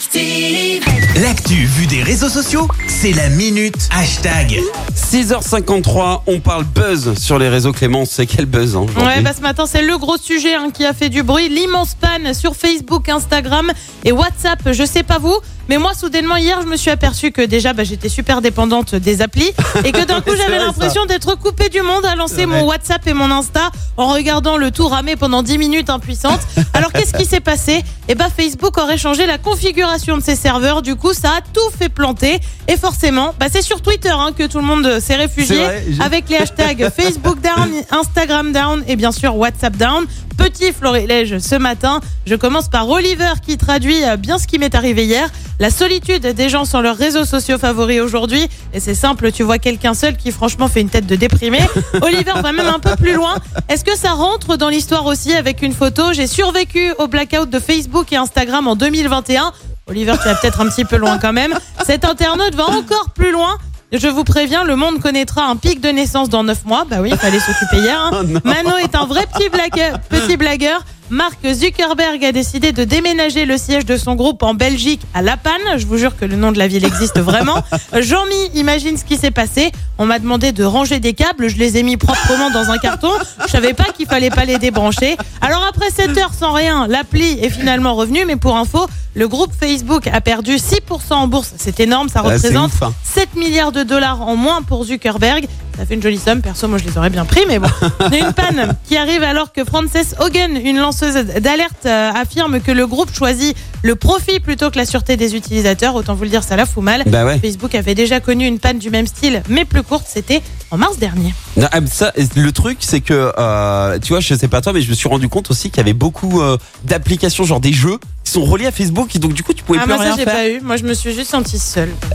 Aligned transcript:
Active. 0.00 0.82
L'actu 1.22 1.66
vue 1.66 1.86
des 1.86 2.02
réseaux 2.02 2.30
sociaux, 2.30 2.66
c'est 2.86 3.12
la 3.12 3.28
minute 3.28 3.90
hashtag. 3.90 4.58
6h53, 4.96 6.22
on 6.26 6.40
parle 6.40 6.64
buzz 6.64 7.18
sur 7.18 7.38
les 7.38 7.50
réseaux 7.50 7.72
Clément, 7.72 8.06
c'est 8.06 8.24
quel 8.24 8.46
buzz 8.46 8.76
hein, 8.76 8.86
Ouais, 8.96 9.20
bah 9.20 9.32
ce 9.36 9.42
matin, 9.42 9.64
c'est 9.66 9.82
le 9.82 9.98
gros 9.98 10.16
sujet 10.16 10.54
hein, 10.54 10.70
qui 10.72 10.86
a 10.86 10.94
fait 10.94 11.10
du 11.10 11.22
bruit. 11.22 11.50
L'immense 11.50 11.94
panne 11.94 12.32
sur 12.32 12.56
Facebook, 12.56 13.10
Instagram 13.10 13.72
et 14.04 14.12
WhatsApp. 14.12 14.72
Je 14.72 14.84
sais 14.86 15.02
pas 15.02 15.18
vous, 15.18 15.36
mais 15.68 15.76
moi, 15.76 15.92
soudainement, 15.92 16.36
hier, 16.36 16.62
je 16.62 16.66
me 16.66 16.76
suis 16.76 16.90
aperçu 16.90 17.30
que 17.30 17.42
déjà, 17.42 17.74
bah, 17.74 17.84
j'étais 17.84 18.08
super 18.08 18.40
dépendante 18.40 18.94
des 18.94 19.20
applis 19.20 19.50
et 19.84 19.92
que 19.92 20.04
d'un 20.04 20.22
coup, 20.22 20.34
j'avais 20.34 20.58
l'impression 20.58 21.04
d'être 21.04 21.34
coupée 21.34 21.68
du 21.68 21.82
monde 21.82 22.06
à 22.06 22.14
lancer 22.14 22.46
mon 22.46 22.64
WhatsApp 22.64 23.06
et 23.06 23.12
mon 23.12 23.30
Insta 23.30 23.70
en 23.98 24.08
regardant 24.08 24.56
le 24.56 24.70
tout 24.70 24.88
ramer 24.88 25.16
pendant 25.16 25.42
10 25.42 25.58
minutes 25.58 25.90
impuissante. 25.90 26.40
Alors, 26.72 26.92
qu'est-ce 26.92 27.12
qui 27.12 27.26
s'est 27.26 27.40
passé? 27.40 27.84
Eh 28.08 28.14
bah, 28.14 28.28
Facebook 28.34 28.78
aurait 28.78 28.98
changé 28.98 29.26
la 29.26 29.36
configuration 29.36 29.89
de 30.16 30.22
ses 30.22 30.36
serveurs. 30.36 30.82
Du 30.82 30.94
coup, 30.96 31.12
ça 31.12 31.30
a 31.38 31.40
tout 31.40 31.76
fait 31.76 31.88
planter. 31.88 32.40
Et 32.68 32.76
forcément, 32.76 33.34
bah, 33.38 33.46
c'est 33.50 33.62
sur 33.62 33.82
Twitter 33.82 34.10
hein, 34.10 34.30
que 34.36 34.46
tout 34.46 34.58
le 34.58 34.64
monde 34.64 35.00
s'est 35.00 35.16
réfugié 35.16 35.64
vrai, 35.64 35.84
avec 36.00 36.28
les 36.28 36.36
hashtags 36.36 36.90
Facebook 36.96 37.38
down, 37.40 37.70
Instagram 37.90 38.52
down 38.52 38.84
et 38.86 38.96
bien 38.96 39.12
sûr 39.12 39.36
WhatsApp 39.36 39.76
down. 39.76 40.06
Petit 40.40 40.72
florilège 40.72 41.38
ce 41.38 41.54
matin. 41.54 42.00
Je 42.24 42.34
commence 42.34 42.70
par 42.70 42.88
Oliver 42.88 43.34
qui 43.44 43.58
traduit 43.58 44.02
euh, 44.04 44.16
bien 44.16 44.38
ce 44.38 44.46
qui 44.46 44.58
m'est 44.58 44.74
arrivé 44.74 45.04
hier. 45.04 45.28
La 45.58 45.70
solitude 45.70 46.22
des 46.26 46.48
gens 46.48 46.64
sur 46.64 46.80
leurs 46.80 46.96
réseaux 46.96 47.26
sociaux 47.26 47.58
favoris 47.58 48.00
aujourd'hui. 48.00 48.48
Et 48.72 48.80
c'est 48.80 48.94
simple, 48.94 49.32
tu 49.32 49.42
vois 49.42 49.58
quelqu'un 49.58 49.92
seul 49.92 50.16
qui 50.16 50.32
franchement 50.32 50.68
fait 50.68 50.80
une 50.80 50.88
tête 50.88 51.06
de 51.06 51.14
déprimé. 51.14 51.58
Oliver 52.00 52.32
va 52.42 52.52
même 52.52 52.68
un 52.68 52.78
peu 52.78 52.96
plus 52.96 53.12
loin. 53.12 53.36
Est-ce 53.68 53.84
que 53.84 53.94
ça 53.94 54.12
rentre 54.12 54.56
dans 54.56 54.70
l'histoire 54.70 55.04
aussi 55.04 55.34
avec 55.34 55.60
une 55.60 55.74
photo? 55.74 56.14
J'ai 56.14 56.26
survécu 56.26 56.94
au 56.98 57.06
blackout 57.06 57.50
de 57.50 57.58
Facebook 57.58 58.10
et 58.10 58.16
Instagram 58.16 58.66
en 58.66 58.76
2021. 58.76 59.52
Oliver, 59.88 60.14
tu 60.22 60.28
vas 60.28 60.36
peut-être 60.36 60.62
un 60.62 60.68
petit 60.68 60.86
peu 60.86 60.96
loin 60.96 61.18
quand 61.18 61.34
même. 61.34 61.52
Cet 61.84 62.06
internaute 62.06 62.54
va 62.54 62.64
encore 62.70 63.10
plus 63.14 63.32
loin. 63.32 63.58
Je 63.92 64.06
vous 64.06 64.22
préviens, 64.22 64.62
le 64.62 64.76
monde 64.76 65.00
connaîtra 65.00 65.46
un 65.46 65.56
pic 65.56 65.80
de 65.80 65.88
naissance 65.88 66.28
dans 66.28 66.44
9 66.44 66.64
mois. 66.64 66.84
Bah 66.88 66.98
oui, 67.00 67.10
il 67.12 67.18
fallait 67.18 67.40
s'occuper 67.40 67.78
hier. 67.78 67.98
hein. 68.00 68.10
Oh. 68.20 68.38
Mano 68.44 68.76
est 68.76 68.94
un 68.94 69.04
vrai 69.06 69.26
petit 69.32 69.48
blagueur. 69.48 69.98
Petit 70.08 70.36
blagueur. 70.36 70.84
Mark 71.10 71.38
Zuckerberg 71.52 72.24
a 72.24 72.30
décidé 72.30 72.70
de 72.70 72.84
déménager 72.84 73.44
le 73.44 73.58
siège 73.58 73.84
de 73.84 73.96
son 73.96 74.14
groupe 74.14 74.44
en 74.44 74.54
Belgique 74.54 75.00
à 75.12 75.22
La 75.22 75.36
Panne. 75.36 75.60
Je 75.76 75.84
vous 75.86 75.96
jure 75.98 76.16
que 76.16 76.24
le 76.24 76.36
nom 76.36 76.52
de 76.52 76.58
la 76.58 76.68
ville 76.68 76.84
existe 76.84 77.18
vraiment. 77.20 77.56
Jean-Mi 77.98 78.50
imagine 78.54 78.96
ce 78.96 79.04
qui 79.04 79.16
s'est 79.16 79.32
passé. 79.32 79.72
On 79.98 80.06
m'a 80.06 80.20
demandé 80.20 80.52
de 80.52 80.62
ranger 80.62 81.00
des 81.00 81.12
câbles. 81.14 81.48
Je 81.48 81.56
les 81.56 81.78
ai 81.78 81.82
mis 81.82 81.96
proprement 81.96 82.50
dans 82.50 82.70
un 82.70 82.78
carton. 82.78 83.10
Je 83.44 83.50
savais 83.50 83.74
pas 83.74 83.84
qu'il 83.96 84.06
fallait 84.06 84.30
pas 84.30 84.44
les 84.44 84.58
débrancher. 84.58 85.16
Alors 85.40 85.64
après 85.68 85.90
7 85.90 86.16
heures 86.18 86.34
sans 86.38 86.52
rien, 86.52 86.86
l'appli 86.86 87.38
est 87.42 87.50
finalement 87.50 87.94
revenue. 87.96 88.24
Mais 88.24 88.36
pour 88.36 88.56
info, 88.56 88.86
le 89.14 89.26
groupe 89.26 89.50
Facebook 89.58 90.06
a 90.06 90.20
perdu 90.20 90.56
6% 90.56 91.12
en 91.12 91.26
bourse. 91.26 91.54
C'est 91.56 91.80
énorme. 91.80 92.08
Ça 92.08 92.22
c'est 92.24 92.28
représente 92.34 92.70
hein. 92.82 92.92
7 93.20 93.36
milliards 93.36 93.70
de 93.70 93.82
dollars 93.82 94.22
en 94.22 94.34
moins 94.34 94.62
pour 94.62 94.82
Zuckerberg. 94.82 95.46
Ça 95.76 95.84
fait 95.84 95.92
une 95.92 96.00
jolie 96.00 96.16
somme. 96.16 96.40
Perso, 96.40 96.68
moi, 96.68 96.78
je 96.78 96.84
les 96.84 96.96
aurais 96.96 97.10
bien 97.10 97.26
pris, 97.26 97.42
mais 97.46 97.58
bon. 97.58 97.68
On 98.00 98.10
a 98.10 98.16
une 98.16 98.32
panne 98.32 98.74
qui 98.88 98.96
arrive 98.96 99.22
alors 99.22 99.52
que 99.52 99.62
Frances 99.62 100.14
Hogan, 100.18 100.56
une 100.56 100.78
lanceuse 100.78 101.16
d'alerte, 101.38 101.84
euh, 101.84 102.12
affirme 102.14 102.60
que 102.60 102.72
le 102.72 102.86
groupe 102.86 103.14
choisit 103.14 103.54
le 103.82 103.94
profit 103.94 104.40
plutôt 104.40 104.70
que 104.70 104.78
la 104.78 104.86
sûreté 104.86 105.18
des 105.18 105.36
utilisateurs. 105.36 105.96
Autant 105.96 106.14
vous 106.14 106.24
le 106.24 106.30
dire, 106.30 106.42
ça 106.42 106.56
la 106.56 106.64
fout 106.64 106.82
mal. 106.82 107.02
Bah 107.08 107.26
ouais. 107.26 107.38
Facebook 107.38 107.74
avait 107.74 107.94
déjà 107.94 108.20
connu 108.20 108.46
une 108.46 108.58
panne 108.58 108.78
du 108.78 108.88
même 108.88 109.06
style, 109.06 109.42
mais 109.50 109.66
plus 109.66 109.82
courte. 109.82 110.06
C'était 110.08 110.40
en 110.70 110.78
mars 110.78 110.96
dernier. 110.96 111.34
Non, 111.58 111.68
ah, 111.72 111.80
ça, 111.86 112.12
le 112.36 112.52
truc, 112.52 112.78
c'est 112.80 113.02
que, 113.02 113.32
euh, 113.36 113.98
tu 113.98 114.14
vois, 114.14 114.20
je 114.20 114.34
sais 114.34 114.48
pas 114.48 114.62
toi, 114.62 114.72
mais 114.72 114.80
je 114.80 114.88
me 114.88 114.94
suis 114.94 115.10
rendu 115.10 115.28
compte 115.28 115.50
aussi 115.50 115.68
qu'il 115.68 115.78
y 115.78 115.80
avait 115.80 115.92
beaucoup 115.92 116.40
euh, 116.40 116.56
d'applications, 116.84 117.44
genre 117.44 117.60
des 117.60 117.74
jeux, 117.74 117.98
qui 118.30 118.34
sont 118.34 118.44
reliés 118.44 118.66
à 118.66 118.70
Facebook, 118.72 119.14
et 119.16 119.18
donc 119.18 119.32
du 119.32 119.42
coup, 119.42 119.52
tu 119.52 119.64
pouvais 119.64 119.78
ah, 119.80 119.84
plus 119.84 119.88
moi, 119.94 119.98
ça, 119.98 120.04
rien 120.04 120.16
j'ai 120.16 120.24
faire. 120.24 120.32
pas 120.34 120.48
eu. 120.48 120.60
Moi, 120.60 120.76
je 120.76 120.84
me 120.84 120.94
suis 120.94 121.12
juste 121.12 121.30
sentie 121.30 121.58
seule. 121.58 121.90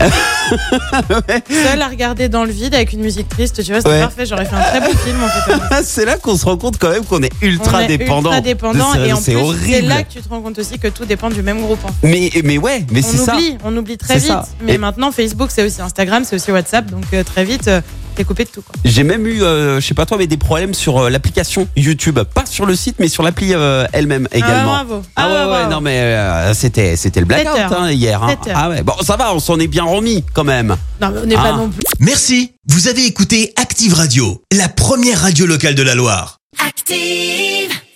Seule 1.50 1.82
à 1.82 1.88
regarder 1.88 2.28
dans 2.28 2.44
le 2.44 2.50
vide 2.50 2.74
avec 2.74 2.92
une 2.92 3.00
musique 3.00 3.28
triste. 3.28 3.62
Tu 3.62 3.72
vois, 3.72 3.86
Ouais. 3.86 4.00
parfait. 4.00 4.26
J'aurais 4.26 4.44
fait 4.46 4.54
un 4.56 4.60
très 4.62 4.80
beau 4.80 4.96
film, 4.98 5.18
en 5.22 5.28
fait. 5.28 5.82
C'est 5.84 6.04
là 6.04 6.16
qu'on 6.16 6.36
se 6.36 6.44
rend 6.44 6.56
compte 6.56 6.78
quand 6.78 6.90
même 6.90 7.04
qu'on 7.04 7.22
est 7.22 7.32
ultra 7.42 7.78
On 7.78 7.80
est 7.80 7.86
dépendant. 7.98 8.30
ultra 8.30 8.40
dépendant 8.40 8.94
et 8.94 9.12
en 9.12 9.16
c'est 9.20 9.32
plus 9.34 9.70
c'est 9.70 9.80
là 9.82 10.02
que 10.02 10.12
tu 10.12 10.20
te 10.20 10.28
rends 10.28 10.40
compte 10.40 10.58
aussi 10.58 10.78
que 10.78 10.88
tout 10.88 11.04
dépend 11.04 11.28
du 11.30 11.42
même 11.42 11.60
groupe. 11.60 11.78
hein. 11.86 11.92
Mais, 12.02 12.30
mais 12.44 12.58
ouais, 12.58 12.84
mais 12.90 13.02
c'est 13.02 13.16
ça. 13.18 13.34
oublie, 13.34 13.56
on 13.64 13.76
oublie 13.76 13.96
très 13.98 14.14
C'est 14.14 14.20
vite. 14.20 14.28
ça. 14.28 14.46
Mais 14.62 14.74
Et- 14.74 14.78
maintenant 14.78 15.12
Facebook 15.12 15.50
c'est 15.52 15.64
aussi 15.64 15.80
Instagram, 15.82 16.24
c'est 16.24 16.36
aussi 16.36 16.50
WhatsApp, 16.50 16.90
donc 16.90 17.04
euh, 17.12 17.22
très 17.24 17.44
vite 17.44 17.68
euh, 17.68 17.80
t'es 18.16 18.24
coupé 18.24 18.44
de 18.44 18.50
tout. 18.50 18.62
Quoi. 18.62 18.74
J'ai 18.84 19.02
même 19.04 19.26
eu, 19.26 19.42
euh, 19.42 19.80
je 19.80 19.86
sais 19.86 19.94
pas 19.94 20.06
toi, 20.06 20.16
mais 20.18 20.26
des 20.26 20.36
problèmes 20.36 20.74
sur 20.74 20.98
euh, 21.04 21.10
l'application 21.10 21.68
YouTube, 21.76 22.18
pas 22.34 22.44
sur 22.46 22.66
le 22.66 22.74
site, 22.74 22.96
mais 22.98 23.08
sur 23.08 23.22
l'appli 23.22 23.50
euh, 23.54 23.86
elle-même 23.92 24.26
également. 24.32 24.74
Ah, 24.74 24.84
bravo. 24.84 25.02
Ah, 25.14 25.22
Ah, 25.22 25.26
ouais, 25.28 25.32
ouais, 25.34 25.40
ouais, 25.40 25.46
bravo. 25.46 25.70
non 25.70 25.80
mais 25.80 26.00
euh, 26.00 26.54
c'était 26.54 26.96
c'était 26.96 27.20
le 27.20 27.26
blackout 27.26 27.52
Sept 27.54 27.72
heures. 27.72 27.80
hein, 27.80 27.90
hier. 27.92 28.22
hein. 28.22 28.28
Sept 28.30 28.48
heures. 28.52 28.58
Ah 28.58 28.68
ouais, 28.70 28.82
bon 28.82 28.94
ça 29.02 29.16
va, 29.16 29.34
on 29.34 29.38
s'en 29.38 29.58
est 29.60 29.66
bien 29.68 29.84
remis 29.84 30.24
quand 30.32 30.44
même. 30.44 30.76
Non 31.00 31.10
mais 31.12 31.20
on 31.22 31.26
n'est 31.26 31.34
pas 31.36 31.52
Ah. 31.54 31.56
non 31.56 31.68
plus. 31.68 31.82
Merci, 32.00 32.52
vous 32.68 32.88
avez 32.88 33.04
écouté 33.06 33.52
Active 33.56 33.94
Radio, 33.94 34.42
la 34.52 34.68
première 34.68 35.20
radio 35.20 35.46
locale 35.46 35.74
de 35.74 35.82
la 35.82 35.94
Loire. 35.94 36.38
Active. 36.66 37.75